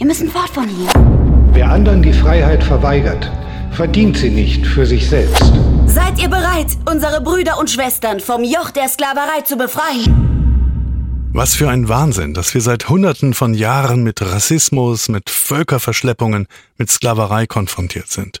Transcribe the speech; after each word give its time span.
Wir 0.00 0.06
müssen 0.06 0.30
fort 0.30 0.48
von 0.48 0.66
hier. 0.66 0.88
Wer 1.52 1.68
anderen 1.68 2.02
die 2.02 2.14
Freiheit 2.14 2.64
verweigert, 2.64 3.30
verdient 3.72 4.16
sie 4.16 4.30
nicht 4.30 4.66
für 4.66 4.86
sich 4.86 5.06
selbst. 5.06 5.52
Seid 5.84 6.18
ihr 6.18 6.30
bereit, 6.30 6.68
unsere 6.90 7.20
Brüder 7.20 7.58
und 7.58 7.68
Schwestern 7.68 8.18
vom 8.18 8.42
Joch 8.42 8.70
der 8.70 8.88
Sklaverei 8.88 9.42
zu 9.44 9.58
befreien? 9.58 11.28
Was 11.34 11.54
für 11.54 11.68
ein 11.68 11.90
Wahnsinn, 11.90 12.32
dass 12.32 12.54
wir 12.54 12.62
seit 12.62 12.88
Hunderten 12.88 13.34
von 13.34 13.52
Jahren 13.52 14.02
mit 14.02 14.22
Rassismus, 14.22 15.10
mit 15.10 15.28
Völkerverschleppungen, 15.28 16.46
mit 16.78 16.90
Sklaverei 16.90 17.46
konfrontiert 17.46 18.08
sind. 18.08 18.40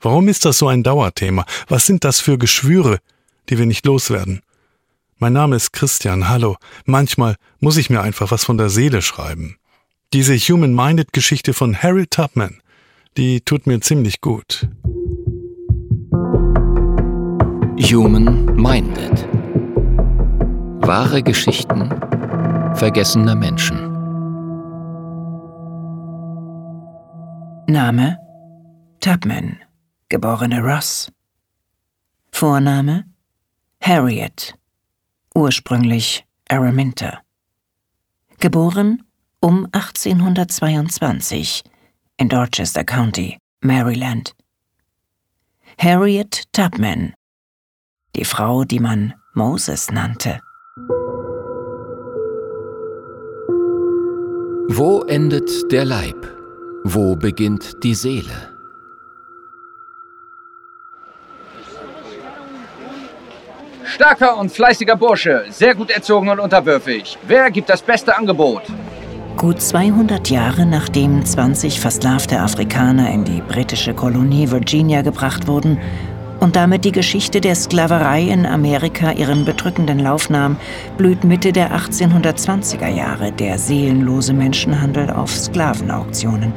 Warum 0.00 0.26
ist 0.26 0.44
das 0.44 0.58
so 0.58 0.66
ein 0.66 0.82
Dauerthema? 0.82 1.44
Was 1.68 1.86
sind 1.86 2.02
das 2.02 2.18
für 2.18 2.36
Geschwüre, 2.36 2.98
die 3.48 3.58
wir 3.58 3.66
nicht 3.66 3.86
loswerden? 3.86 4.42
Mein 5.18 5.34
Name 5.34 5.54
ist 5.54 5.72
Christian, 5.72 6.28
hallo. 6.28 6.56
Manchmal 6.84 7.36
muss 7.60 7.76
ich 7.76 7.90
mir 7.90 8.00
einfach 8.00 8.32
was 8.32 8.42
von 8.42 8.58
der 8.58 8.70
Seele 8.70 9.02
schreiben. 9.02 9.59
Diese 10.12 10.36
Human-Minded-Geschichte 10.36 11.54
von 11.54 11.80
Harry 11.84 12.04
Tubman, 12.04 12.60
die 13.16 13.42
tut 13.42 13.68
mir 13.68 13.80
ziemlich 13.80 14.20
gut. 14.20 14.68
Human-Minded. 17.78 19.28
Wahre 20.84 21.22
Geschichten 21.22 21.88
vergessener 22.74 23.36
Menschen. 23.36 23.78
Name 27.68 28.18
Tubman, 28.98 29.60
geborene 30.08 30.60
Ross. 30.60 31.12
Vorname 32.32 33.04
Harriet, 33.80 34.56
ursprünglich 35.36 36.24
Araminta. 36.48 37.20
Geboren 38.40 39.04
um 39.40 39.66
1822 39.72 41.62
in 42.18 42.28
Dorchester 42.28 42.84
County, 42.84 43.38
Maryland. 43.62 44.34
Harriet 45.78 46.44
Tubman, 46.52 47.14
die 48.14 48.26
Frau, 48.26 48.64
die 48.64 48.80
man 48.80 49.14
Moses 49.32 49.90
nannte. 49.90 50.40
Wo 54.68 55.04
endet 55.08 55.72
der 55.72 55.86
Leib? 55.86 56.26
Wo 56.84 57.16
beginnt 57.16 57.82
die 57.82 57.94
Seele? 57.94 58.50
Starker 63.84 64.36
und 64.36 64.52
fleißiger 64.52 64.96
Bursche, 64.96 65.46
sehr 65.50 65.74
gut 65.74 65.90
erzogen 65.90 66.28
und 66.28 66.40
unterwürfig. 66.40 67.18
Wer 67.26 67.50
gibt 67.50 67.68
das 67.68 67.82
beste 67.82 68.16
Angebot? 68.16 68.62
Gut 69.40 69.62
200 69.62 70.28
Jahre 70.28 70.66
nachdem 70.66 71.24
20 71.24 71.80
versklavte 71.80 72.40
Afrikaner 72.40 73.10
in 73.10 73.24
die 73.24 73.40
britische 73.40 73.94
Kolonie 73.94 74.50
Virginia 74.50 75.00
gebracht 75.00 75.48
wurden 75.48 75.78
und 76.40 76.56
damit 76.56 76.84
die 76.84 76.92
Geschichte 76.92 77.40
der 77.40 77.54
Sklaverei 77.54 78.24
in 78.24 78.44
Amerika 78.44 79.12
ihren 79.12 79.46
bedrückenden 79.46 79.98
Lauf 79.98 80.28
nahm, 80.28 80.58
blüht 80.98 81.24
Mitte 81.24 81.52
der 81.52 81.74
1820er 81.74 82.88
Jahre 82.88 83.32
der 83.32 83.58
seelenlose 83.58 84.34
Menschenhandel 84.34 85.08
auf 85.08 85.34
Sklavenauktionen. 85.34 86.52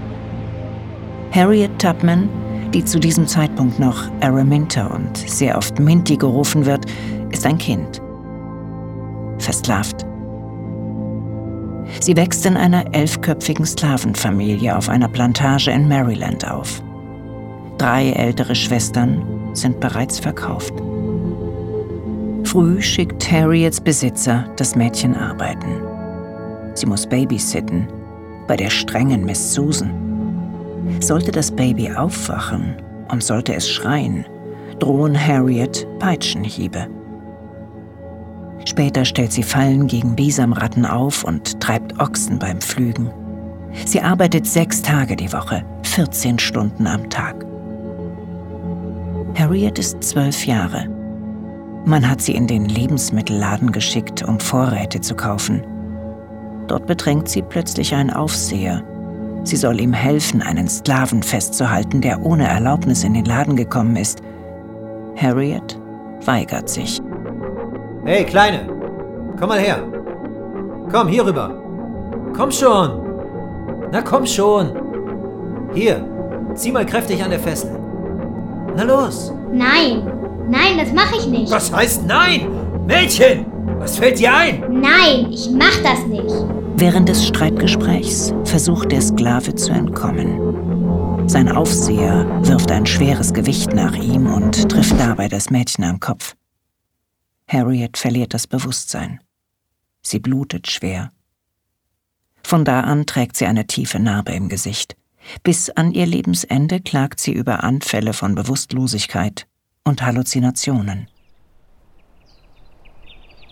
Harriet 1.31 1.79
Tubman, 1.79 2.27
die 2.73 2.83
zu 2.83 2.99
diesem 2.99 3.27
Zeitpunkt 3.27 3.79
noch 3.79 4.11
Araminta 4.19 4.87
und 4.87 5.15
sehr 5.15 5.57
oft 5.57 5.79
Minty 5.79 6.17
gerufen 6.17 6.65
wird, 6.65 6.83
ist 7.31 7.45
ein 7.45 7.57
Kind. 7.57 8.01
Versklavt. 9.37 10.05
Sie 11.99 12.16
wächst 12.16 12.45
in 12.45 12.58
einer 12.58 12.94
elfköpfigen 12.94 13.66
Sklavenfamilie 13.66 14.75
auf 14.75 14.89
einer 14.89 15.08
Plantage 15.08 15.72
in 15.72 15.88
Maryland 15.88 16.50
auf. 16.50 16.81
Drei 17.77 18.11
ältere 18.11 18.55
Schwestern 18.55 19.22
sind 19.53 19.79
bereits 19.79 20.19
verkauft. 20.19 20.73
Früh 22.44 22.81
schickt 22.81 23.31
Harriets 23.31 23.81
Besitzer 23.81 24.45
das 24.57 24.75
Mädchen 24.75 25.16
arbeiten. 25.16 25.81
Sie 26.75 26.85
muss 26.85 27.07
babysitten 27.07 27.88
bei 28.47 28.56
der 28.56 28.69
strengen 28.69 29.25
Miss 29.25 29.53
Susan. 29.53 29.91
Sollte 31.00 31.31
das 31.31 31.51
Baby 31.51 31.91
aufwachen 31.91 32.75
und 33.12 33.23
sollte 33.23 33.53
es 33.53 33.69
schreien, 33.69 34.25
drohen 34.79 35.17
Harriet 35.17 35.88
Peitschenhiebe. 36.00 36.88
Später 38.66 39.06
stellt 39.06 39.31
sie 39.31 39.44
Fallen 39.44 39.88
gegen 39.88 40.16
Bisamratten 40.16 40.86
auf 40.86 41.24
und 41.24 41.59
treibt 41.59 42.00
Ochsen 42.00 42.40
beim 42.40 42.62
Pflügen. 42.62 43.12
Sie 43.86 44.02
arbeitet 44.02 44.46
sechs 44.46 44.81
Tage 44.81 45.16
die 45.16 45.31
Woche, 45.34 45.64
14 45.84 46.40
Stunden 46.40 46.88
am 46.88 47.09
Tag. 47.09 47.46
Harriet 49.36 49.80
ist 49.80 50.03
zwölf 50.03 50.46
Jahre. 50.46 50.88
Man 51.86 52.09
hat 52.09 52.22
sie 52.22 52.34
in 52.34 52.47
den 52.47 52.66
Lebensmittelladen 52.66 53.72
geschickt, 53.72 54.24
um 54.24 54.40
Vorräte 54.40 55.02
zu 55.02 55.16
kaufen. 55.16 55.64
Dort 56.68 56.85
bedrängt 56.85 57.28
sie 57.28 57.41
plötzlich 57.41 57.94
ein 57.94 58.09
Aufseher. 58.09 58.84
Sie 59.44 59.58
soll 59.58 59.81
ihm 59.81 59.91
helfen, 59.91 60.41
einen 60.41 60.70
Sklaven 60.70 61.22
festzuhalten, 61.22 62.00
der 62.00 62.25
ohne 62.25 62.47
Erlaubnis 62.47 63.03
in 63.03 63.14
den 63.14 63.25
Laden 63.25 63.58
gekommen 63.58 63.97
ist. 63.97 64.22
Harriet 65.18 65.78
weigert 66.25 66.70
sich. 66.70 67.02
Hey, 68.06 68.25
Kleine, 68.25 68.68
komm 69.40 69.50
mal 69.50 69.59
her. 69.59 69.80
Komm, 70.91 71.08
hier 71.08 71.25
rüber. 71.25 71.52
Komm 72.36 72.52
schon. 72.52 73.02
Na 73.91 74.02
komm 74.02 74.25
schon. 74.25 74.72
Hier, 75.74 76.06
zieh 76.53 76.72
mal 76.72 76.86
kräftig 76.86 77.24
an 77.24 77.30
der 77.30 77.40
Fessel. 77.40 77.72
Na 78.75 78.84
los. 78.84 79.31
Nein, 79.53 80.12
nein, 80.50 80.78
das 80.78 80.91
mache 80.91 81.16
ich 81.18 81.28
nicht. 81.28 81.52
Was 81.52 81.72
heißt 81.74 82.06
nein? 82.06 82.47
Mädchen, 82.86 83.46
was 83.80 83.97
fällt 83.97 84.20
dir 84.20 84.34
ein? 84.35 84.64
Nein, 84.70 85.28
ich 85.31 85.50
mach 85.52 85.81
das 85.81 86.06
nicht. 86.08 86.35
Während 86.75 87.08
des 87.08 87.25
Streitgesprächs 87.25 88.34
versucht 88.44 88.91
der 88.91 89.02
Sklave 89.02 89.56
zu 89.56 89.72
entkommen. 89.72 91.30
Sein 91.30 91.50
Aufseher 91.50 92.25
wirft 92.41 92.70
ein 92.72 92.85
schweres 92.85 93.34
Gewicht 93.34 93.74
nach 93.74 93.96
ihm 93.96 94.25
und 94.34 94.70
trifft 94.70 95.00
dabei 95.00 95.30
das 95.30 95.50
Mädchen 95.50 95.85
am 95.85 96.00
Kopf. 96.02 96.35
Harriet 97.53 97.97
verliert 97.97 98.34
das 98.34 98.47
Bewusstsein. 98.47 99.19
Sie 100.02 100.19
blutet 100.19 100.69
schwer. 100.69 101.12
Von 102.44 102.66
da 102.66 102.81
an 102.81 103.06
trägt 103.06 103.38
sie 103.38 103.46
eine 103.46 103.68
tiefe 103.68 104.00
Narbe 104.00 104.34
im 104.34 104.50
Gesicht. 104.50 104.97
Bis 105.44 105.69
an 105.69 105.91
ihr 105.94 106.06
Lebensende 106.06 106.81
klagt 106.81 107.19
sie 107.19 107.31
über 107.31 107.64
Anfälle 107.64 108.14
von 108.14 108.36
Bewusstlosigkeit 108.36 109.47
und 109.86 110.02
Halluzinationen. 110.02 111.08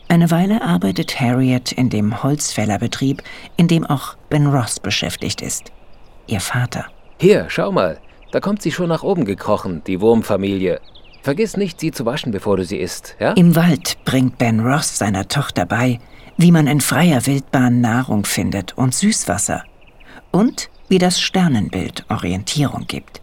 Eine 0.10 0.30
Weile 0.30 0.62
arbeitet 0.62 1.22
Harriet 1.22 1.72
in 1.72 1.90
dem 1.90 2.22
Holzfällerbetrieb, 2.22 3.24
in 3.56 3.70
dem 3.70 3.86
auch 3.86 4.18
Ben 4.30 4.48
Ross 4.48 4.82
beschäftigt 4.82 5.42
ist. 5.42 5.72
Ihr 6.28 6.42
Vater. 6.42 6.88
Hier, 7.18 7.46
schau 7.48 7.72
mal. 7.72 7.98
Da 8.34 8.42
kommt 8.42 8.62
sie 8.62 8.72
schon 8.74 8.90
nach 8.90 9.04
oben 9.04 9.24
gekrochen, 9.24 9.84
die 9.88 10.02
Wurmfamilie. 10.02 10.82
Vergiss 11.22 11.56
nicht, 11.56 11.80
sie 11.80 11.92
zu 11.92 12.06
waschen, 12.06 12.32
bevor 12.32 12.58
du 12.58 12.66
sie 12.66 12.78
isst, 12.78 13.16
ja? 13.20 13.34
Im 13.34 13.56
Wald 13.56 13.98
bringt 14.06 14.38
Ben 14.38 14.60
Ross 14.60 14.98
seiner 14.98 15.28
Tochter 15.28 15.66
bei, 15.66 16.00
wie 16.38 16.52
man 16.52 16.68
in 16.68 16.82
freier 16.82 17.26
Wildbahn 17.26 17.82
Nahrung 17.82 18.26
findet 18.26 18.78
und 18.78 18.96
Süßwasser. 18.96 19.64
Und 20.32 20.70
wie 20.90 20.98
das 20.98 21.22
Sternenbild 21.22 22.06
Orientierung 22.10 22.88
gibt. 22.88 23.22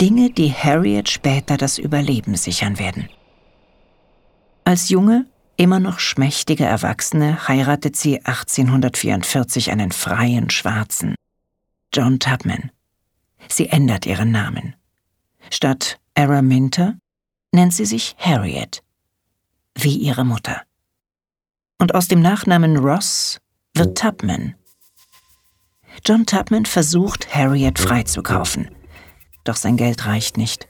Dinge, 0.00 0.30
die 0.30 0.52
Harriet 0.52 1.08
später 1.08 1.56
das 1.56 1.78
Überleben 1.78 2.34
sichern 2.34 2.78
werden. 2.78 3.08
Als 4.64 4.88
junge, 4.88 5.26
immer 5.56 5.78
noch 5.78 6.00
schmächtige 6.00 6.64
Erwachsene 6.64 7.46
heiratet 7.46 7.96
sie 7.96 8.18
1844 8.24 9.70
einen 9.70 9.92
freien 9.92 10.50
Schwarzen, 10.50 11.14
John 11.94 12.18
Tubman. 12.18 12.70
Sie 13.48 13.68
ändert 13.68 14.06
ihren 14.06 14.32
Namen. 14.32 14.74
Statt 15.50 16.00
Araminta 16.16 16.94
nennt 17.52 17.74
sie 17.74 17.84
sich 17.84 18.16
Harriet, 18.18 18.82
wie 19.74 19.96
ihre 19.96 20.24
Mutter. 20.24 20.62
Und 21.78 21.94
aus 21.94 22.08
dem 22.08 22.20
Nachnamen 22.20 22.78
Ross 22.78 23.38
wird 23.74 23.98
Tubman. 23.98 24.54
John 26.06 26.24
Tubman 26.24 26.64
versucht, 26.64 27.34
Harriet 27.34 27.78
freizukaufen. 27.78 28.70
Doch 29.44 29.56
sein 29.56 29.76
Geld 29.76 30.06
reicht 30.06 30.38
nicht. 30.38 30.66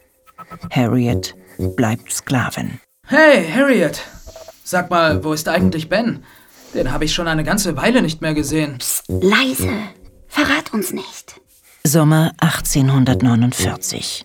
Harriet 0.71 1.37
bleibt 1.59 2.13
Sklavin. 2.13 2.81
Hey, 3.07 3.49
Harriet! 3.49 4.03
Sag 4.65 4.91
mal, 4.91 5.23
wo 5.23 5.33
ist 5.33 5.49
eigentlich 5.49 5.89
Ben? 5.89 6.25
Den 6.75 6.91
habe 6.91 7.05
ich 7.05 7.15
schon 7.15 7.29
eine 7.29 7.45
ganze 7.45 7.77
Weile 7.77 8.03
nicht 8.03 8.21
mehr 8.21 8.35
gesehen. 8.35 8.79
Psst, 8.79 9.05
leise. 9.09 9.71
Verrat 10.27 10.73
uns 10.73 10.93
nicht. 10.93 11.41
Sommer 11.85 12.33
1849. 12.39 14.25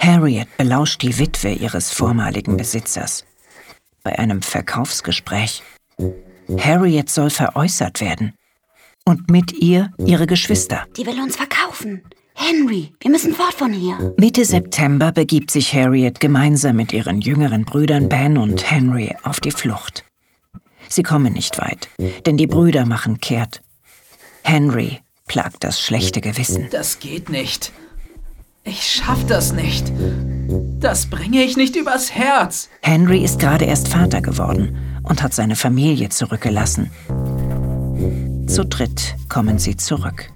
Harriet 0.00 0.48
belauscht 0.56 1.02
die 1.02 1.18
Witwe 1.18 1.52
ihres 1.52 1.92
vormaligen 1.92 2.56
Besitzers. 2.56 3.24
Bei 4.02 4.18
einem 4.18 4.42
Verkaufsgespräch. 4.42 5.62
Harriet 6.58 7.10
soll 7.10 7.30
veräußert 7.30 8.00
werden. 8.00 8.34
Und 9.04 9.30
mit 9.30 9.52
ihr 9.52 9.92
ihre 9.98 10.26
Geschwister. 10.26 10.84
Die 10.96 11.06
will 11.06 11.20
uns 11.20 11.36
verkaufen. 11.36 12.02
Henry, 12.34 12.92
wir 13.00 13.10
müssen 13.10 13.32
fort 13.32 13.54
von 13.54 13.72
hier. 13.72 14.14
Mitte 14.18 14.44
September 14.44 15.10
begibt 15.10 15.50
sich 15.50 15.72
Harriet 15.72 16.20
gemeinsam 16.20 16.76
mit 16.76 16.92
ihren 16.92 17.20
jüngeren 17.20 17.64
Brüdern 17.64 18.08
Ben 18.08 18.36
und 18.36 18.70
Henry 18.70 19.14
auf 19.22 19.40
die 19.40 19.52
Flucht. 19.52 20.04
Sie 20.88 21.02
kommen 21.02 21.32
nicht 21.32 21.58
weit, 21.58 21.88
denn 22.26 22.36
die 22.36 22.46
Brüder 22.46 22.84
machen 22.84 23.20
kehrt. 23.20 23.62
Henry 24.42 25.00
plagt 25.26 25.64
das 25.64 25.80
schlechte 25.80 26.20
Gewissen. 26.20 26.68
Das 26.70 27.00
geht 27.00 27.30
nicht. 27.30 27.72
Ich 28.66 28.82
schaff 28.82 29.24
das 29.26 29.52
nicht. 29.52 29.92
Das 30.80 31.06
bringe 31.06 31.42
ich 31.42 31.56
nicht 31.56 31.76
übers 31.76 32.12
Herz. 32.12 32.68
Henry 32.82 33.22
ist 33.22 33.38
gerade 33.38 33.64
erst 33.64 33.88
Vater 33.88 34.20
geworden 34.20 34.76
und 35.04 35.22
hat 35.22 35.32
seine 35.32 35.54
Familie 35.54 36.08
zurückgelassen. 36.08 36.90
Zu 38.48 38.64
dritt 38.64 39.14
kommen 39.28 39.58
sie 39.58 39.76
zurück. 39.76 40.32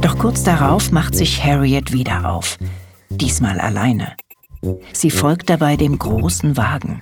Doch 0.00 0.18
kurz 0.18 0.42
darauf 0.42 0.90
macht 0.90 1.14
sich 1.14 1.42
Harriet 1.42 1.92
wieder 1.92 2.28
auf, 2.28 2.58
diesmal 3.08 3.60
alleine. 3.60 4.16
Sie 4.92 5.10
folgt 5.10 5.48
dabei 5.50 5.76
dem 5.76 5.98
großen 5.98 6.56
Wagen. 6.56 7.00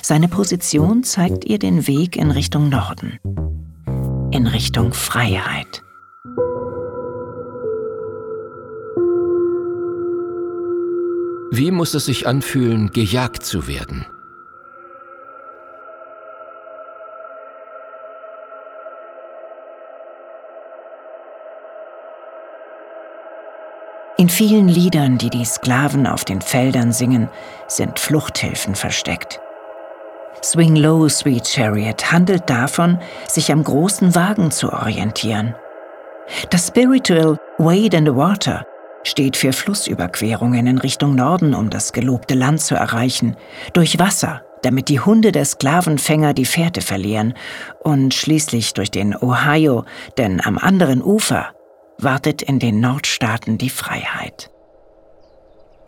Seine 0.00 0.28
Position 0.28 1.04
zeigt 1.04 1.44
ihr 1.44 1.58
den 1.58 1.86
Weg 1.86 2.16
in 2.16 2.30
Richtung 2.30 2.70
Norden, 2.70 3.18
in 4.32 4.46
Richtung 4.46 4.94
Freiheit. 4.94 5.83
Wie 11.50 11.70
muss 11.70 11.94
es 11.94 12.06
sich 12.06 12.26
anfühlen, 12.26 12.90
gejagt 12.90 13.44
zu 13.44 13.68
werden? 13.68 14.06
In 24.16 24.28
vielen 24.28 24.68
Liedern, 24.68 25.18
die 25.18 25.28
die 25.28 25.44
Sklaven 25.44 26.06
auf 26.06 26.24
den 26.24 26.40
Feldern 26.40 26.92
singen, 26.92 27.28
sind 27.66 27.98
Fluchthilfen 27.98 28.74
versteckt. 28.74 29.40
Swing 30.42 30.76
Low, 30.76 31.08
Sweet 31.08 31.46
Chariot 31.46 32.12
handelt 32.12 32.48
davon, 32.48 32.98
sich 33.28 33.50
am 33.50 33.64
großen 33.64 34.14
Wagen 34.14 34.50
zu 34.50 34.72
orientieren. 34.72 35.54
Das 36.50 36.68
Spiritual 36.68 37.38
Wade 37.58 37.96
in 37.96 38.06
the 38.06 38.14
Water 38.14 38.64
steht 39.04 39.36
für 39.36 39.52
Flussüberquerungen 39.52 40.66
in 40.66 40.78
Richtung 40.78 41.14
Norden, 41.14 41.54
um 41.54 41.70
das 41.70 41.92
gelobte 41.92 42.34
Land 42.34 42.60
zu 42.60 42.74
erreichen, 42.74 43.36
durch 43.72 43.98
Wasser, 43.98 44.42
damit 44.62 44.88
die 44.88 45.00
Hunde 45.00 45.30
der 45.30 45.44
Sklavenfänger 45.44 46.34
die 46.34 46.46
Fährte 46.46 46.80
verlieren, 46.80 47.34
und 47.82 48.14
schließlich 48.14 48.72
durch 48.74 48.90
den 48.90 49.14
Ohio, 49.14 49.84
denn 50.18 50.40
am 50.44 50.58
anderen 50.58 51.02
Ufer 51.02 51.50
wartet 51.98 52.42
in 52.42 52.58
den 52.58 52.80
Nordstaaten 52.80 53.58
die 53.58 53.70
Freiheit. 53.70 54.50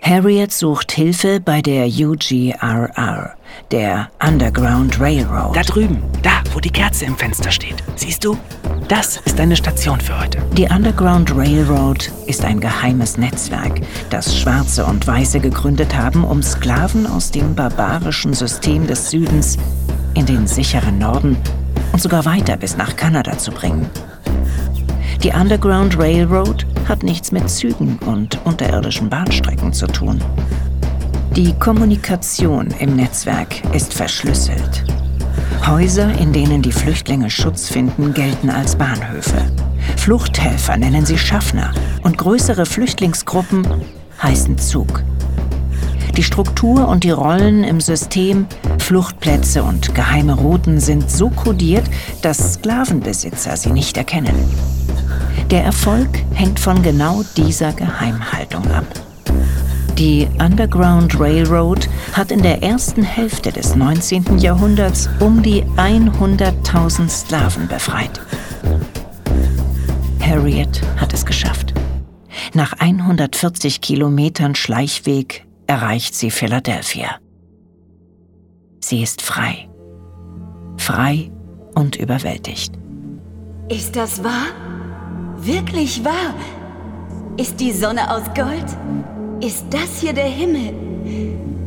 Harriet 0.03 0.53
sucht 0.53 0.93
Hilfe 0.93 1.41
bei 1.41 1.63
der 1.63 1.87
UGRR, 1.87 3.35
der 3.71 4.09
Underground 4.25 5.01
Railroad. 5.01 5.57
Da 5.57 5.63
drüben, 5.63 6.03
da, 6.23 6.43
wo 6.53 6.61
die 6.61 6.71
Kerze 6.71 7.07
im 7.07 7.17
Fenster 7.17 7.51
steht. 7.51 7.83
Siehst 7.97 8.25
du? 8.25 8.39
Das 8.89 9.17
ist 9.25 9.41
eine 9.41 9.57
Station 9.57 10.01
für 10.01 10.21
heute. 10.21 10.39
Die 10.57 10.65
Underground 10.65 11.37
Railroad 11.37 12.13
ist 12.29 12.45
ein 12.45 12.61
geheimes 12.61 13.19
Netzwerk, 13.19 13.81
das 14.11 14.39
Schwarze 14.39 14.87
und 14.87 15.05
Weiße 15.05 15.41
gegründet 15.41 15.97
haben, 15.97 16.23
um 16.23 16.41
Sklaven 16.41 17.05
aus 17.05 17.33
dem 17.33 17.57
barbarischen 17.57 18.33
System 18.33 18.87
des 18.87 19.11
Südens 19.11 19.57
in 20.15 20.25
den 20.25 20.47
sicheren 20.47 20.99
Norden 20.99 21.37
und 21.93 22.01
sogar 22.01 22.25
weiter 22.25 22.57
bis 22.57 22.77
nach 22.77 22.95
Kanada 22.95 23.37
zu 23.37 23.51
bringen. 23.51 23.91
Die 25.25 25.31
Underground 25.31 25.99
Railroad 25.99 26.65
hat 26.89 27.03
nichts 27.03 27.33
mit 27.33 27.51
Zügen 27.51 27.99
und 28.07 28.39
unterirdischen 28.45 29.11
Bahnstrecken 29.11 29.73
zu 29.73 29.89
tun. 29.89 30.23
Die 31.35 31.53
Kommunikation 31.55 32.69
im 32.79 32.95
Netzwerk 32.95 33.63
ist 33.75 33.93
verschlüsselt. 33.93 34.85
Häuser, 35.65 36.11
in 36.19 36.33
denen 36.33 36.63
die 36.63 36.73
Flüchtlinge 36.73 37.31
Schutz 37.31 37.69
finden, 37.69 38.15
gelten 38.15 38.51
als 38.51 38.77
Bahnhöfe. 38.77 39.45
Fluchthelfer 39.97 40.77
nennen 40.77 41.07
sie 41.07 41.19
Schaffner 41.19 41.73
und 42.03 42.19
größere 42.19 42.67
Flüchtlingsgruppen 42.67 43.67
heißen 44.23 44.59
Zug. 44.59 45.03
Die 46.17 46.23
Struktur 46.23 46.89
und 46.89 47.05
die 47.05 47.11
Rollen 47.11 47.63
im 47.63 47.81
System, 47.81 48.47
Fluchtplätze 48.79 49.63
und 49.63 49.95
geheime 49.95 50.35
Routen 50.35 50.81
sind 50.81 51.11
so 51.11 51.29
kodiert, 51.29 51.85
dass 52.23 52.55
Sklavenbesitzer 52.55 53.57
sie 53.57 53.71
nicht 53.71 53.97
erkennen. 53.97 54.35
Der 55.51 55.65
Erfolg 55.65 56.09
hängt 56.33 56.59
von 56.59 56.83
genau 56.83 57.23
dieser 57.37 57.73
Geheimhaltung 57.73 58.67
ab. 58.71 58.87
Die 59.99 60.29
Underground 60.39 61.19
Railroad 61.19 61.89
hat 62.13 62.31
in 62.31 62.43
der 62.43 62.63
ersten 62.63 63.03
Hälfte 63.03 63.51
des 63.51 63.77
19. 63.77 64.37
Jahrhunderts 64.37 65.09
um 65.21 65.43
die 65.43 65.65
100.000 65.65 67.09
Sklaven 67.09 67.67
befreit. 67.67 68.21
Harriet 70.21 70.83
hat 70.99 71.15
es 71.15 71.25
geschafft. 71.25 71.73
Nach 72.53 72.75
140 72.75 73.81
Kilometern 73.81 74.55
Schleichweg 74.55 75.47
erreicht 75.67 76.15
sie 76.15 76.31
Philadelphia. 76.31 77.17
Sie 78.81 79.03
ist 79.03 79.23
frei. 79.23 79.71
Frei 80.77 81.31
und 81.75 81.97
überwältigt. 81.97 82.75
Ist 83.71 83.97
das 83.97 84.23
wahr? 84.23 84.49
Wirklich 85.39 86.05
wahr? 86.05 86.35
Ist 87.39 87.61
die 87.61 87.73
Sonne 87.73 88.11
aus 88.11 88.25
Gold? 88.35 89.16
Ist 89.41 89.67
das 89.71 90.01
hier 90.01 90.13
der 90.13 90.25
Himmel? 90.25 90.73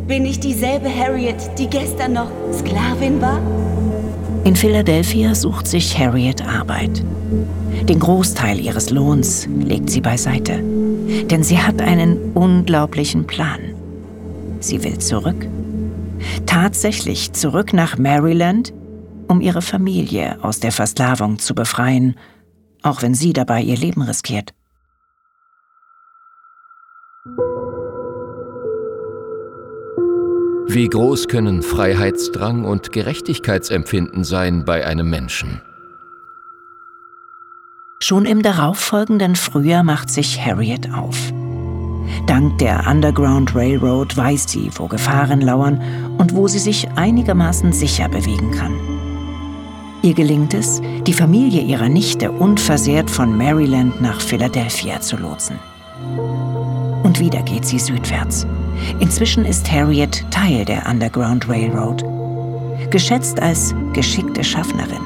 Bin 0.07 0.25
ich 0.25 0.39
dieselbe 0.39 0.89
Harriet, 0.89 1.35
die 1.57 1.67
gestern 1.67 2.13
noch 2.13 2.31
Sklavin 2.51 3.21
war? 3.21 3.39
In 4.43 4.55
Philadelphia 4.55 5.35
sucht 5.35 5.67
sich 5.67 5.97
Harriet 5.97 6.45
Arbeit. 6.45 7.03
Den 7.87 7.99
Großteil 7.99 8.59
ihres 8.59 8.89
Lohns 8.89 9.47
legt 9.47 9.89
sie 9.89 10.01
beiseite, 10.01 10.63
denn 11.29 11.43
sie 11.43 11.59
hat 11.59 11.81
einen 11.81 12.31
unglaublichen 12.33 13.27
Plan. 13.27 13.59
Sie 14.59 14.83
will 14.83 14.97
zurück. 14.97 15.47
Tatsächlich 16.45 17.33
zurück 17.33 17.73
nach 17.73 17.97
Maryland, 17.97 18.73
um 19.27 19.41
ihre 19.41 19.61
Familie 19.61 20.37
aus 20.41 20.59
der 20.59 20.71
Versklavung 20.71 21.39
zu 21.39 21.53
befreien 21.53 22.15
auch 22.81 23.01
wenn 23.01 23.13
sie 23.13 23.33
dabei 23.33 23.61
ihr 23.61 23.77
Leben 23.77 24.01
riskiert. 24.01 24.53
Wie 30.71 30.87
groß 30.87 31.27
können 31.27 31.61
Freiheitsdrang 31.63 32.63
und 32.63 32.93
Gerechtigkeitsempfinden 32.93 34.23
sein 34.23 34.63
bei 34.63 34.85
einem 34.85 35.09
Menschen? 35.09 35.61
Schon 37.99 38.25
im 38.25 38.41
darauffolgenden 38.41 39.35
Frühjahr 39.35 39.83
macht 39.83 40.09
sich 40.09 40.39
Harriet 40.39 40.93
auf. 40.93 41.33
Dank 42.25 42.57
der 42.59 42.87
Underground 42.87 43.53
Railroad 43.53 44.15
weiß 44.15 44.49
sie, 44.49 44.71
wo 44.75 44.87
Gefahren 44.87 45.41
lauern 45.41 45.81
und 46.17 46.33
wo 46.33 46.47
sie 46.47 46.59
sich 46.59 46.87
einigermaßen 46.95 47.73
sicher 47.73 48.07
bewegen 48.07 48.51
kann. 48.51 48.79
Ihr 50.01 50.13
gelingt 50.13 50.53
es, 50.53 50.81
die 51.05 51.13
Familie 51.13 51.63
ihrer 51.63 51.89
Nichte 51.89 52.31
unversehrt 52.31 53.11
von 53.11 53.37
Maryland 53.37 54.01
nach 54.01 54.21
Philadelphia 54.21 55.01
zu 55.01 55.17
lotsen. 55.17 55.59
Und 57.03 57.19
wieder 57.19 57.41
geht 57.43 57.65
sie 57.65 57.79
südwärts. 57.79 58.45
Inzwischen 58.99 59.45
ist 59.45 59.71
Harriet 59.71 60.25
Teil 60.31 60.65
der 60.65 60.87
Underground 60.87 61.47
Railroad, 61.49 62.03
geschätzt 62.91 63.41
als 63.41 63.73
geschickte 63.93 64.43
Schaffnerin. 64.43 65.01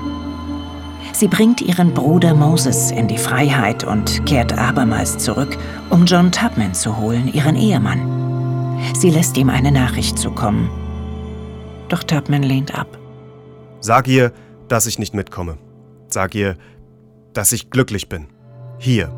Sie 1.14 1.28
bringt 1.28 1.62
ihren 1.62 1.94
Bruder 1.94 2.34
Moses 2.34 2.92
in 2.92 3.08
die 3.08 3.18
Freiheit 3.18 3.84
und 3.84 4.26
kehrt 4.26 4.58
abermals 4.58 5.18
zurück, 5.20 5.58
um 5.90 6.06
John 6.06 6.32
Tubman 6.32 6.74
zu 6.74 6.98
holen, 6.98 7.32
ihren 7.32 7.56
Ehemann. 7.56 8.80
Sie 8.96 9.12
lässt 9.12 9.38
ihm 9.38 9.50
eine 9.50 9.72
Nachricht 9.72 10.18
zukommen. 10.18 10.70
Doch 11.90 12.04
Tubman 12.04 12.44
lehnt 12.44 12.74
ab. 12.78 12.98
Sag 13.80 14.08
ihr, 14.08 14.32
dass 14.68 14.88
ich 14.88 14.98
nicht 14.98 15.14
mitkomme. 15.14 15.58
Sag 16.08 16.34
ihr, 16.36 16.58
dass 17.34 17.52
ich 17.52 17.70
glücklich 17.70 18.10
bin. 18.10 18.28
Hier. 18.80 19.12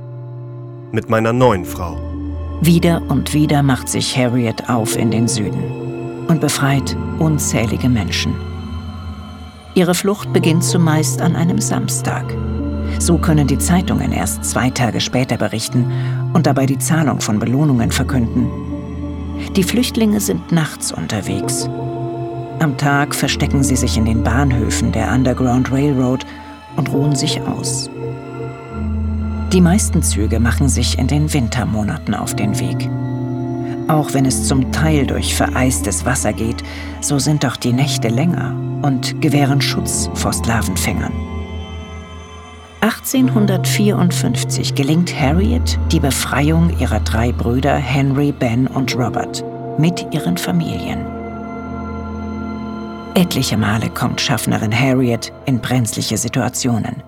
Mit 0.92 1.10
meiner 1.10 1.34
neuen 1.34 1.66
Frau. 1.66 2.15
Wieder 2.62 3.02
und 3.08 3.34
wieder 3.34 3.64
macht 3.64 3.90
sich 3.90 4.18
Harriet 4.18 4.70
auf 4.70 4.98
in 4.98 5.12
den 5.12 5.28
Süden 5.28 6.26
und 6.28 6.42
befreit 6.42 6.96
unzählige 7.20 7.90
Menschen. 7.90 8.36
Ihre 9.76 9.94
Flucht 9.94 10.32
beginnt 10.34 10.64
zumeist 10.64 11.22
an 11.22 11.36
einem 11.36 11.60
Samstag. 11.60 12.26
So 13.00 13.18
können 13.18 13.48
die 13.48 13.58
Zeitungen 13.58 14.12
erst 14.12 14.46
zwei 14.46 14.70
Tage 14.70 15.02
später 15.02 15.38
berichten 15.38 15.92
und 16.34 16.48
dabei 16.48 16.66
die 16.66 16.80
Zahlung 16.80 17.20
von 17.20 17.40
Belohnungen 17.40 17.92
verkünden. 17.92 18.48
Die 19.56 19.64
Flüchtlinge 19.64 20.22
sind 20.22 20.52
nachts 20.52 20.92
unterwegs 20.92 21.70
am 22.60 22.78
Tag 22.78 23.14
verstecken 23.14 23.64
sie 23.64 23.76
sich 23.76 23.98
in 23.98 24.06
den 24.06 24.24
Bahnhöfen 24.24 24.92
der 24.92 25.12
Underground 25.12 25.72
Railroad 25.72 26.26
und 26.78 26.92
ruhen 26.92 27.16
sich 27.16 27.42
aus. 27.42 27.90
Die 29.54 29.62
meisten 29.62 30.02
Züge 30.02 30.40
machen 30.40 30.68
sich 30.68 30.98
in 30.98 31.08
den 31.08 31.32
Wintermonaten 31.32 32.14
auf 32.14 32.36
den 32.36 32.60
Weg. 32.60 32.90
Auch 33.88 34.14
wenn 34.14 34.26
es 34.26 34.48
zum 34.48 34.72
Teil 34.72 35.06
durch 35.06 35.36
vereistes 35.36 36.06
Wasser 36.06 36.34
geht, 36.34 36.64
so 37.02 37.20
sind 37.20 37.44
doch 37.44 37.56
die 37.56 37.72
Nächte 37.72 38.08
länger 38.10 38.56
und 38.82 39.22
gewähren 39.22 39.62
Schutz 39.62 40.10
vor 40.16 40.34
Sklavenfängern. 40.34 41.14
1854 42.82 44.76
gelingt 44.76 45.20
Harriet 45.20 45.80
die 45.92 46.00
Befreiung 46.00 46.78
ihrer 46.80 47.00
drei 47.00 47.32
Brüder 47.32 47.76
Henry, 47.76 48.32
Ben 48.32 48.68
und 48.68 48.96
Robert 48.96 49.44
mit 49.78 50.06
ihren 50.12 50.38
Familien. 50.38 51.06
Etliche 53.16 53.58
Male 53.58 53.90
kommt 53.90 54.20
Schaffnerin 54.22 54.78
Harriet 54.78 55.32
in 55.46 55.60
brenzliche 55.60 56.18
Situationen. 56.18 57.02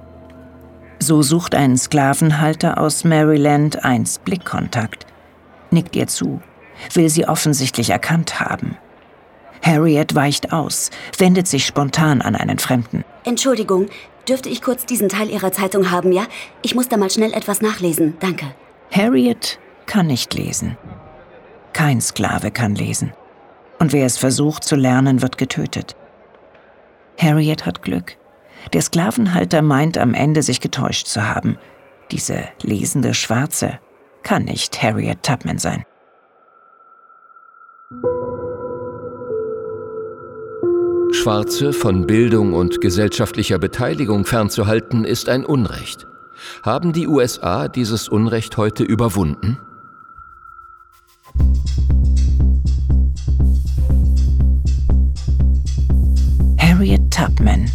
So 0.99 1.21
sucht 1.21 1.53
ein 1.53 1.77
Sklavenhalter 1.77 2.79
aus 2.79 3.03
Maryland 3.03 3.83
einst 3.85 4.25
Blickkontakt, 4.25 5.05
nickt 5.69 5.95
ihr 5.95 6.07
zu, 6.07 6.41
will 6.93 7.09
sie 7.09 7.27
offensichtlich 7.27 7.91
erkannt 7.91 8.39
haben. 8.39 8.77
Harriet 9.61 10.15
weicht 10.15 10.53
aus, 10.53 10.89
wendet 11.17 11.47
sich 11.47 11.65
spontan 11.65 12.21
an 12.21 12.35
einen 12.35 12.59
Fremden. 12.59 13.03
Entschuldigung, 13.25 13.87
dürfte 14.27 14.49
ich 14.49 14.61
kurz 14.61 14.85
diesen 14.85 15.09
Teil 15.09 15.29
Ihrer 15.29 15.51
Zeitung 15.51 15.91
haben, 15.91 16.11
ja? 16.11 16.25
Ich 16.61 16.75
muss 16.75 16.89
da 16.89 16.97
mal 16.97 17.09
schnell 17.09 17.33
etwas 17.33 17.61
nachlesen. 17.61 18.17
Danke. 18.19 18.45
Harriet 18.91 19.59
kann 19.85 20.07
nicht 20.07 20.33
lesen. 20.33 20.77
Kein 21.73 22.01
Sklave 22.01 22.51
kann 22.51 22.75
lesen. 22.75 23.13
Und 23.79 23.93
wer 23.93 24.05
es 24.05 24.17
versucht 24.17 24.63
zu 24.63 24.75
lernen, 24.75 25.21
wird 25.21 25.37
getötet. 25.37 25.95
Harriet 27.19 27.65
hat 27.65 27.81
Glück. 27.81 28.17
Der 28.74 28.81
Sklavenhalter 28.81 29.62
meint 29.62 29.97
am 29.97 30.13
Ende 30.13 30.41
sich 30.43 30.62
getäuscht 30.62 31.07
zu 31.07 31.27
haben. 31.27 31.57
Diese 32.12 32.43
lesende 32.62 33.13
Schwarze 33.13 33.79
kann 34.24 34.43
nicht 34.43 34.81
Harriet 34.81 35.24
Tubman 35.24 35.57
sein. 35.57 35.83
Schwarze 41.13 41.74
von 41.74 42.05
Bildung 42.05 42.53
und 42.53 42.81
gesellschaftlicher 42.81 43.57
Beteiligung 43.59 44.25
fernzuhalten, 44.25 45.05
ist 45.05 45.29
ein 45.29 45.45
Unrecht. 45.45 46.05
Haben 46.63 46.93
die 46.93 47.07
USA 47.07 47.67
dieses 47.67 48.07
Unrecht 48.07 48.57
heute 48.57 48.83
überwunden? 48.83 49.57
Harriet 56.59 57.09
Tubman, 57.09 57.69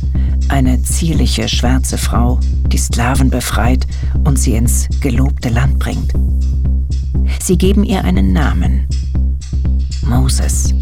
eine 0.49 0.83
zierliche 0.83 1.49
schwarze 1.49 1.99
Frau, 1.99 2.41
die 2.67 2.79
Sklaven 2.79 3.31
befreit 3.31 3.87
und 4.25 4.39
sie 4.39 4.55
ins 4.55 4.89
gelobte 5.01 5.49
Land 5.49 5.79
bringt. 5.79 6.13
Sie 7.41 7.57
geben 7.59 7.85
ihr 7.85 8.05
einen 8.05 8.33
Namen. 8.33 8.87
Moses. 10.07 10.75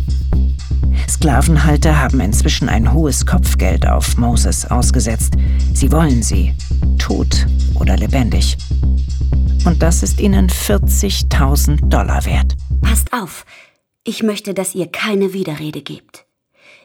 Sklavenhalter 1.08 2.00
haben 2.00 2.20
inzwischen 2.20 2.68
ein 2.68 2.92
hohes 2.92 3.26
Kopfgeld 3.26 3.86
auf 3.86 4.16
Moses 4.16 4.64
ausgesetzt. 4.64 5.34
Sie 5.74 5.90
wollen 5.92 6.22
sie, 6.22 6.54
tot 6.98 7.46
oder 7.74 7.96
lebendig. 7.96 8.56
Und 9.64 9.82
das 9.82 10.02
ist 10.02 10.20
ihnen 10.20 10.48
40.000 10.48 11.88
Dollar 11.88 12.24
wert. 12.24 12.56
Passt 12.80 13.12
auf, 13.12 13.44
ich 14.04 14.22
möchte, 14.22 14.54
dass 14.54 14.74
ihr 14.74 14.86
keine 14.86 15.32
Widerrede 15.32 15.82
gebt. 15.82 16.26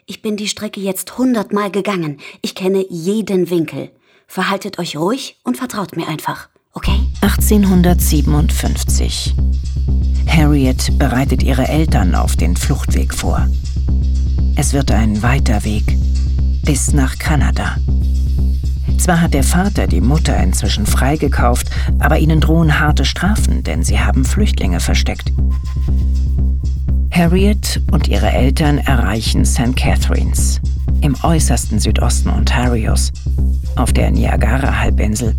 Ich 0.07 0.21
bin 0.21 0.37
die 0.37 0.47
Strecke 0.47 0.79
jetzt 0.79 1.17
hundertmal 1.17 1.71
gegangen. 1.71 2.19
Ich 2.43 2.53
kenne 2.53 2.85
jeden 2.91 3.49
Winkel. 3.49 3.89
Verhaltet 4.27 4.77
euch 4.77 4.97
ruhig 4.97 5.39
und 5.43 5.57
vertraut 5.57 5.97
mir 5.97 6.07
einfach, 6.07 6.47
okay? 6.73 6.99
1857. 7.21 9.33
Harriet 10.27 10.99
bereitet 10.99 11.41
ihre 11.41 11.67
Eltern 11.67 12.13
auf 12.13 12.35
den 12.35 12.55
Fluchtweg 12.55 13.15
vor. 13.15 13.47
Es 14.55 14.73
wird 14.73 14.91
ein 14.91 15.23
weiter 15.23 15.63
Weg 15.63 15.85
bis 16.63 16.93
nach 16.93 17.17
Kanada. 17.17 17.77
Zwar 18.99 19.21
hat 19.21 19.33
der 19.33 19.43
Vater 19.43 19.87
die 19.87 20.01
Mutter 20.01 20.37
inzwischen 20.37 20.85
freigekauft, 20.85 21.71
aber 21.97 22.19
ihnen 22.19 22.41
drohen 22.41 22.79
harte 22.79 23.05
Strafen, 23.05 23.63
denn 23.63 23.81
sie 23.81 23.99
haben 23.99 24.23
Flüchtlinge 24.23 24.81
versteckt. 24.81 25.33
Harriet 27.15 27.81
und 27.91 28.09
ihre 28.09 28.29
Eltern 28.29 28.77
erreichen 28.77 29.45
St. 29.45 29.73
Catharines 29.77 30.59
im 30.99 31.15
äußersten 31.23 31.79
Südosten 31.79 32.27
Ontarios, 32.27 33.13
auf 33.77 33.93
der 33.93 34.11
Niagara-Halbinsel. 34.11 35.33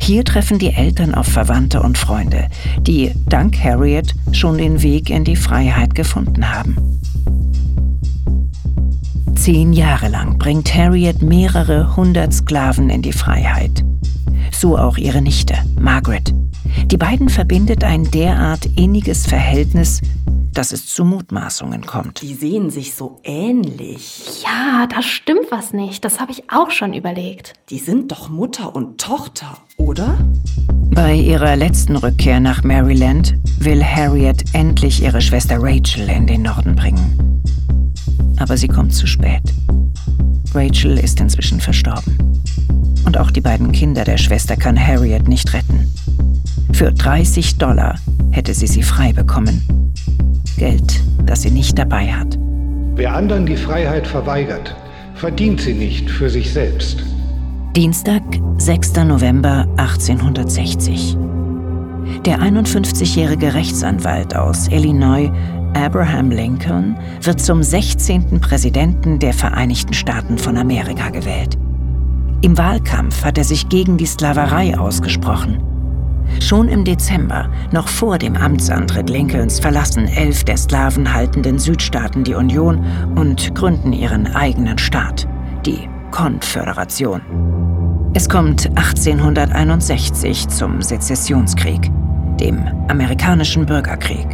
Hier 0.00 0.24
treffen 0.24 0.60
die 0.60 0.72
Eltern 0.72 1.12
auf 1.16 1.26
Verwandte 1.26 1.82
und 1.82 1.98
Freunde, 1.98 2.46
die 2.78 3.10
dank 3.26 3.58
Harriet 3.58 4.14
schon 4.30 4.58
den 4.58 4.80
Weg 4.80 5.10
in 5.10 5.24
die 5.24 5.34
Freiheit 5.34 5.96
gefunden 5.96 6.48
haben. 6.48 6.76
Zehn 9.34 9.72
Jahre 9.72 10.06
lang 10.06 10.38
bringt 10.38 10.72
Harriet 10.72 11.20
mehrere 11.20 11.96
hundert 11.96 12.32
Sklaven 12.32 12.90
in 12.90 13.02
die 13.02 13.12
Freiheit. 13.12 13.84
So 14.52 14.78
auch 14.78 14.98
ihre 14.98 15.20
Nichte, 15.20 15.54
Margaret. 15.80 16.32
Die 16.86 16.96
beiden 16.96 17.28
verbindet 17.28 17.82
ein 17.82 18.08
derart 18.10 18.66
inniges 18.76 19.26
Verhältnis, 19.26 20.00
dass 20.54 20.72
es 20.72 20.86
zu 20.86 21.04
Mutmaßungen 21.04 21.84
kommt. 21.84 22.22
Die 22.22 22.34
sehen 22.34 22.70
sich 22.70 22.94
so 22.94 23.20
ähnlich. 23.24 24.42
Ja, 24.42 24.86
da 24.86 25.02
stimmt 25.02 25.50
was 25.50 25.72
nicht. 25.72 26.04
Das 26.04 26.20
habe 26.20 26.32
ich 26.32 26.50
auch 26.50 26.70
schon 26.70 26.94
überlegt. 26.94 27.54
Die 27.70 27.78
sind 27.78 28.12
doch 28.12 28.28
Mutter 28.28 28.74
und 28.74 29.00
Tochter, 29.00 29.58
oder? 29.76 30.16
Bei 30.94 31.14
ihrer 31.14 31.56
letzten 31.56 31.96
Rückkehr 31.96 32.40
nach 32.40 32.62
Maryland 32.62 33.34
will 33.58 33.82
Harriet 33.84 34.44
endlich 34.52 35.02
ihre 35.02 35.20
Schwester 35.20 35.58
Rachel 35.60 36.08
in 36.08 36.26
den 36.26 36.42
Norden 36.42 36.76
bringen. 36.76 37.42
Aber 38.38 38.56
sie 38.56 38.68
kommt 38.68 38.94
zu 38.94 39.06
spät. 39.06 39.42
Rachel 40.54 40.98
ist 40.98 41.20
inzwischen 41.20 41.60
verstorben. 41.60 42.16
Und 43.04 43.18
auch 43.18 43.30
die 43.30 43.40
beiden 43.40 43.72
Kinder 43.72 44.04
der 44.04 44.18
Schwester 44.18 44.56
kann 44.56 44.78
Harriet 44.78 45.28
nicht 45.28 45.52
retten. 45.52 45.92
Für 46.72 46.92
30 46.92 47.58
Dollar 47.58 47.98
hätte 48.30 48.54
sie 48.54 48.66
sie 48.66 48.82
frei 48.82 49.12
bekommen. 49.12 49.92
Geld, 50.56 51.02
das 51.24 51.42
sie 51.42 51.50
nicht 51.50 51.78
dabei 51.78 52.12
hat. 52.12 52.38
Wer 52.96 53.14
anderen 53.14 53.46
die 53.46 53.56
Freiheit 53.56 54.06
verweigert, 54.06 54.76
verdient 55.14 55.60
sie 55.60 55.74
nicht 55.74 56.10
für 56.10 56.30
sich 56.30 56.52
selbst. 56.52 57.02
Dienstag, 57.74 58.22
6. 58.58 58.94
November 59.04 59.66
1860. 59.76 61.16
Der 62.24 62.38
51-jährige 62.40 63.54
Rechtsanwalt 63.54 64.36
aus 64.36 64.68
Illinois, 64.68 65.30
Abraham 65.74 66.30
Lincoln, 66.30 66.96
wird 67.20 67.40
zum 67.40 67.62
16. 67.62 68.40
Präsidenten 68.40 69.18
der 69.18 69.32
Vereinigten 69.32 69.92
Staaten 69.92 70.38
von 70.38 70.56
Amerika 70.56 71.10
gewählt. 71.10 71.58
Im 72.42 72.56
Wahlkampf 72.56 73.24
hat 73.24 73.38
er 73.38 73.44
sich 73.44 73.68
gegen 73.68 73.96
die 73.96 74.06
Sklaverei 74.06 74.78
ausgesprochen. 74.78 75.73
Schon 76.40 76.68
im 76.68 76.84
Dezember, 76.84 77.48
noch 77.72 77.88
vor 77.88 78.18
dem 78.18 78.36
Amtsantritt 78.36 79.10
Lincolns, 79.10 79.60
verlassen 79.60 80.08
elf 80.08 80.44
der 80.44 80.56
sklavenhaltenden 80.56 81.58
Südstaaten 81.58 82.24
die 82.24 82.34
Union 82.34 82.84
und 83.14 83.54
gründen 83.54 83.92
ihren 83.92 84.34
eigenen 84.34 84.78
Staat, 84.78 85.26
die 85.64 85.88
Konföderation. 86.10 87.20
Es 88.14 88.28
kommt 88.28 88.66
1861 88.76 90.48
zum 90.48 90.80
Sezessionskrieg, 90.82 91.90
dem 92.38 92.62
amerikanischen 92.88 93.66
Bürgerkrieg. 93.66 94.26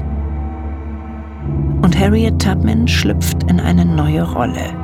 Und 1.82 1.98
Harriet 1.98 2.42
Tubman 2.42 2.86
schlüpft 2.86 3.44
in 3.44 3.58
eine 3.58 3.86
neue 3.86 4.22
Rolle. 4.22 4.74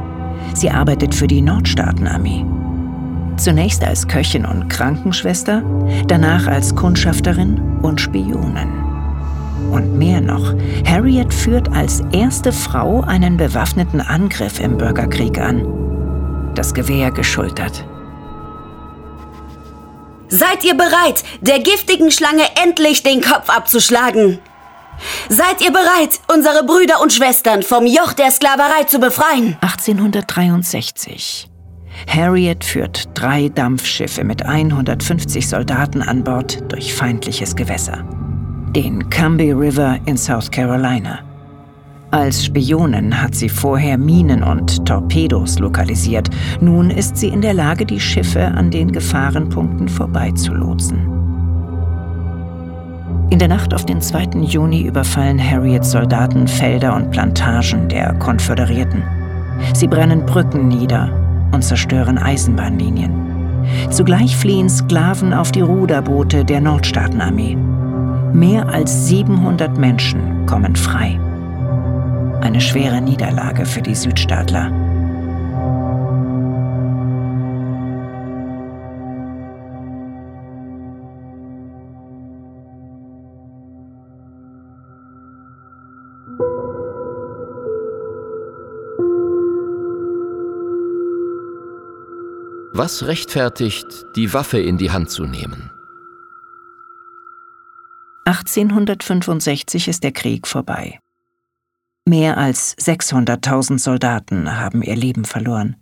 Sie 0.54 0.70
arbeitet 0.70 1.14
für 1.14 1.26
die 1.26 1.42
Nordstaatenarmee. 1.42 2.46
Zunächst 3.36 3.84
als 3.84 4.08
Köchin 4.08 4.46
und 4.46 4.68
Krankenschwester, 4.68 5.62
danach 6.06 6.46
als 6.46 6.74
Kundschafterin 6.74 7.78
und 7.82 8.00
Spionin. 8.00 8.72
Und 9.70 9.98
mehr 9.98 10.20
noch, 10.20 10.54
Harriet 10.86 11.32
führt 11.34 11.70
als 11.72 12.02
erste 12.12 12.52
Frau 12.52 13.02
einen 13.02 13.36
bewaffneten 13.36 14.00
Angriff 14.00 14.60
im 14.60 14.78
Bürgerkrieg 14.78 15.38
an. 15.38 16.52
Das 16.54 16.72
Gewehr 16.72 17.10
geschultert. 17.10 17.84
Seid 20.28 20.64
ihr 20.64 20.74
bereit, 20.74 21.22
der 21.40 21.60
giftigen 21.60 22.10
Schlange 22.10 22.42
endlich 22.62 23.02
den 23.02 23.20
Kopf 23.20 23.48
abzuschlagen? 23.48 24.38
Seid 25.28 25.60
ihr 25.60 25.72
bereit, 25.72 26.20
unsere 26.32 26.64
Brüder 26.64 27.00
und 27.02 27.12
Schwestern 27.12 27.62
vom 27.62 27.86
Joch 27.86 28.12
der 28.12 28.30
Sklaverei 28.30 28.84
zu 28.84 28.98
befreien? 28.98 29.56
1863. 29.60 31.48
Harriet 32.06 32.64
führt 32.64 33.08
drei 33.14 33.48
Dampfschiffe 33.48 34.24
mit 34.24 34.44
150 34.44 35.48
Soldaten 35.48 36.02
an 36.02 36.24
Bord 36.24 36.70
durch 36.70 36.94
feindliches 36.94 37.56
Gewässer. 37.56 38.04
Den 38.74 39.08
Cumby 39.10 39.52
River 39.52 39.98
in 40.06 40.16
South 40.16 40.50
Carolina. 40.50 41.20
Als 42.10 42.44
Spionin 42.44 43.20
hat 43.20 43.34
sie 43.34 43.48
vorher 43.48 43.98
Minen 43.98 44.42
und 44.42 44.86
Torpedos 44.86 45.58
lokalisiert. 45.58 46.30
Nun 46.60 46.90
ist 46.90 47.16
sie 47.16 47.28
in 47.28 47.40
der 47.40 47.54
Lage, 47.54 47.84
die 47.84 48.00
Schiffe 48.00 48.46
an 48.46 48.70
den 48.70 48.92
Gefahrenpunkten 48.92 49.88
vorbeizulotsen. 49.88 50.98
In 53.30 53.38
der 53.40 53.48
Nacht 53.48 53.74
auf 53.74 53.84
den 53.84 54.00
2. 54.00 54.40
Juni 54.42 54.82
überfallen 54.82 55.42
Harriets 55.42 55.90
Soldaten 55.90 56.46
Felder 56.46 56.94
und 56.94 57.10
Plantagen 57.10 57.88
der 57.88 58.14
Konföderierten. 58.14 59.02
Sie 59.74 59.88
brennen 59.88 60.24
Brücken 60.24 60.68
nieder 60.68 61.25
und 61.52 61.62
zerstören 61.62 62.18
Eisenbahnlinien. 62.18 63.12
Zugleich 63.90 64.36
fliehen 64.36 64.68
Sklaven 64.68 65.32
auf 65.32 65.52
die 65.52 65.60
Ruderboote 65.60 66.44
der 66.44 66.60
Nordstaatenarmee. 66.60 67.56
Mehr 68.32 68.68
als 68.68 69.08
700 69.08 69.76
Menschen 69.78 70.46
kommen 70.46 70.76
frei. 70.76 71.18
Eine 72.40 72.60
schwere 72.60 73.00
Niederlage 73.00 73.66
für 73.66 73.82
die 73.82 73.94
Südstaatler. 73.94 74.85
Was 92.78 93.06
rechtfertigt, 93.06 93.86
die 94.16 94.34
Waffe 94.34 94.58
in 94.58 94.76
die 94.76 94.90
Hand 94.90 95.08
zu 95.08 95.24
nehmen? 95.24 95.70
1865 98.26 99.88
ist 99.88 100.04
der 100.04 100.12
Krieg 100.12 100.46
vorbei. 100.46 101.00
Mehr 102.04 102.36
als 102.36 102.76
600.000 102.76 103.78
Soldaten 103.78 104.58
haben 104.60 104.82
ihr 104.82 104.94
Leben 104.94 105.24
verloren. 105.24 105.76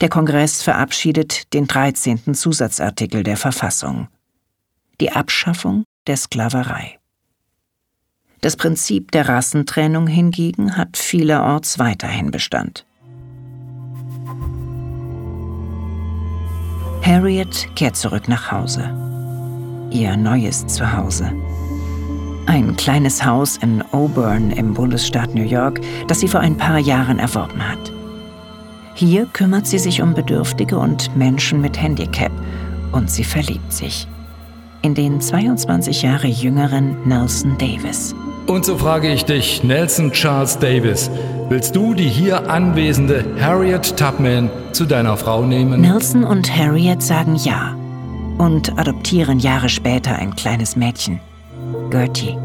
Der 0.00 0.08
Kongress 0.08 0.62
verabschiedet 0.62 1.52
den 1.52 1.66
13. 1.66 2.32
Zusatzartikel 2.34 3.24
der 3.24 3.36
Verfassung. 3.36 4.06
Die 5.00 5.10
Abschaffung 5.10 5.82
der 6.06 6.16
Sklaverei. 6.16 7.00
Das 8.40 8.56
Prinzip 8.56 9.10
der 9.10 9.28
Rassentrennung 9.28 10.06
hingegen 10.06 10.76
hat 10.76 10.96
vielerorts 10.96 11.80
weiterhin 11.80 12.30
Bestand. 12.30 12.86
Harriet 17.06 17.68
kehrt 17.76 17.94
zurück 17.94 18.26
nach 18.26 18.50
Hause. 18.50 18.82
Ihr 19.90 20.16
neues 20.16 20.66
Zuhause. 20.66 21.32
Ein 22.46 22.74
kleines 22.74 23.24
Haus 23.24 23.58
in 23.58 23.80
Auburn 23.92 24.50
im 24.50 24.74
Bundesstaat 24.74 25.32
New 25.32 25.44
York, 25.44 25.80
das 26.08 26.18
sie 26.18 26.26
vor 26.26 26.40
ein 26.40 26.56
paar 26.56 26.80
Jahren 26.80 27.20
erworben 27.20 27.62
hat. 27.62 27.92
Hier 28.94 29.26
kümmert 29.26 29.68
sie 29.68 29.78
sich 29.78 30.02
um 30.02 30.14
Bedürftige 30.14 30.78
und 30.78 31.16
Menschen 31.16 31.60
mit 31.60 31.80
Handicap 31.80 32.32
und 32.90 33.08
sie 33.08 33.22
verliebt 33.22 33.72
sich. 33.72 34.08
In 34.82 34.96
den 34.96 35.20
22 35.20 36.02
Jahre 36.02 36.26
jüngeren 36.26 37.06
Nelson 37.06 37.56
Davis. 37.56 38.16
Und 38.48 38.64
so 38.64 38.76
frage 38.76 39.12
ich 39.12 39.24
dich, 39.24 39.62
Nelson 39.62 40.10
Charles 40.10 40.58
Davis, 40.58 41.08
willst 41.48 41.76
du 41.76 41.94
die 41.94 42.08
hier 42.08 42.50
anwesende 42.50 43.24
Harriet 43.40 43.96
Tubman 43.96 44.50
zu 44.72 44.84
deiner 44.84 45.16
Frau 45.16 45.44
nehmen? 45.44 45.80
Nelson 45.80 46.24
und 46.24 46.54
Harriet 46.54 47.02
sagen 47.02 47.36
ja 47.36 47.74
und 48.38 48.78
adoptieren 48.78 49.38
Jahre 49.38 49.68
später 49.68 50.16
ein 50.16 50.34
kleines 50.36 50.76
Mädchen. 50.76 51.20
Gertie. 51.90 52.36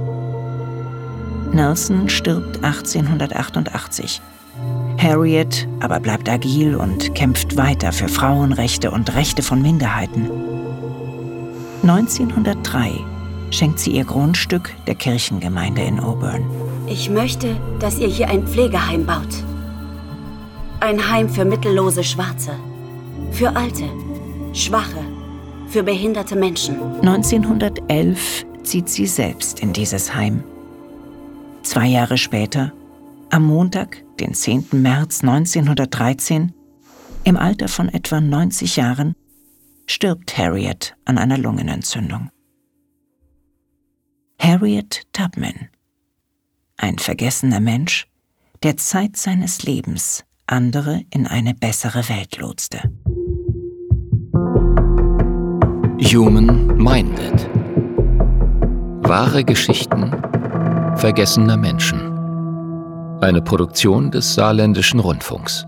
Nelson 1.51 2.09
stirbt 2.09 2.63
1888. 2.63 4.21
Harriet 4.97 5.67
aber 5.79 5.99
bleibt 5.99 6.29
agil 6.29 6.75
und 6.75 7.15
kämpft 7.15 7.57
weiter 7.57 7.91
für 7.91 8.07
Frauenrechte 8.07 8.91
und 8.91 9.13
Rechte 9.15 9.41
von 9.41 9.61
Minderheiten. 9.61 10.29
1903 11.81 12.91
schenkt 13.49 13.79
sie 13.79 13.91
ihr 13.91 14.05
Grundstück 14.05 14.69
der 14.85 14.95
Kirchengemeinde 14.95 15.81
in 15.81 15.99
Auburn. 15.99 16.43
Ich 16.91 17.09
möchte, 17.09 17.55
dass 17.79 17.99
ihr 17.99 18.09
hier 18.09 18.27
ein 18.27 18.45
Pflegeheim 18.45 19.05
baut. 19.05 19.45
Ein 20.81 21.09
Heim 21.09 21.29
für 21.29 21.45
mittellose 21.45 22.03
Schwarze. 22.03 22.51
Für 23.31 23.55
Alte, 23.55 23.85
Schwache, 24.51 24.99
für 25.69 25.83
behinderte 25.83 26.35
Menschen. 26.35 26.75
1911 26.99 28.45
zieht 28.63 28.89
sie 28.89 29.05
selbst 29.05 29.61
in 29.61 29.71
dieses 29.71 30.13
Heim. 30.13 30.43
Zwei 31.63 31.87
Jahre 31.87 32.17
später, 32.17 32.73
am 33.29 33.45
Montag, 33.45 34.03
den 34.19 34.33
10. 34.33 34.65
März 34.73 35.21
1913, 35.21 36.51
im 37.23 37.37
Alter 37.37 37.69
von 37.69 37.87
etwa 37.87 38.19
90 38.19 38.75
Jahren, 38.75 39.15
stirbt 39.85 40.37
Harriet 40.37 40.93
an 41.05 41.17
einer 41.17 41.37
Lungenentzündung. 41.37 42.31
Harriet 44.37 45.03
Tubman, 45.13 45.70
ein 46.81 46.97
vergessener 46.97 47.59
Mensch, 47.59 48.07
der 48.63 48.77
Zeit 48.77 49.15
seines 49.15 49.63
Lebens 49.63 50.23
andere 50.47 51.01
in 51.11 51.27
eine 51.27 51.53
bessere 51.53 52.09
Welt 52.09 52.37
lotste. 52.37 52.91
Human 56.03 56.67
Minded 56.77 57.49
Wahre 59.07 59.43
Geschichten 59.43 60.11
vergessener 60.95 61.57
Menschen. 61.57 61.99
Eine 63.21 63.41
Produktion 63.41 64.11
des 64.11 64.33
Saarländischen 64.33 64.99
Rundfunks. 64.99 65.65